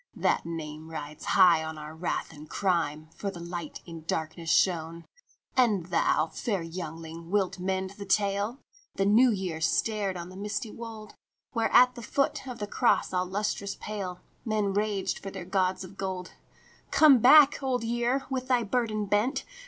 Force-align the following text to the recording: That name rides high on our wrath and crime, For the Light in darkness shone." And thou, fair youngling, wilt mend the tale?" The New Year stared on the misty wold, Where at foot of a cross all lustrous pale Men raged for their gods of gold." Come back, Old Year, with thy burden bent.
That 0.15 0.47
name 0.47 0.89
rides 0.89 1.25
high 1.25 1.63
on 1.63 1.77
our 1.77 1.93
wrath 1.93 2.33
and 2.33 2.49
crime, 2.49 3.09
For 3.15 3.29
the 3.29 3.39
Light 3.39 3.81
in 3.85 4.01
darkness 4.05 4.49
shone." 4.49 5.05
And 5.55 5.85
thou, 5.91 6.25
fair 6.33 6.63
youngling, 6.63 7.29
wilt 7.29 7.59
mend 7.59 7.91
the 7.91 8.05
tale?" 8.07 8.57
The 8.95 9.05
New 9.05 9.29
Year 9.29 9.61
stared 9.61 10.17
on 10.17 10.29
the 10.29 10.35
misty 10.35 10.71
wold, 10.71 11.13
Where 11.51 11.71
at 11.71 11.93
foot 12.03 12.47
of 12.47 12.59
a 12.63 12.65
cross 12.65 13.13
all 13.13 13.27
lustrous 13.27 13.75
pale 13.75 14.21
Men 14.43 14.73
raged 14.73 15.19
for 15.19 15.29
their 15.29 15.45
gods 15.45 15.83
of 15.83 15.97
gold." 15.99 16.31
Come 16.89 17.19
back, 17.19 17.61
Old 17.61 17.83
Year, 17.83 18.25
with 18.27 18.47
thy 18.47 18.63
burden 18.63 19.05
bent. 19.05 19.45